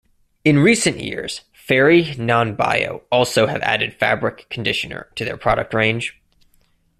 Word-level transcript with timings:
In 0.43 0.57
recent 0.57 0.99
years, 0.99 1.41
Fairy 1.53 2.15
Non-Bio 2.17 3.03
also 3.11 3.45
have 3.45 3.61
added 3.61 3.93
fabric 3.93 4.49
conditioner 4.49 5.11
to 5.13 5.23
their 5.23 5.37
product 5.37 5.75
range. 5.75 6.19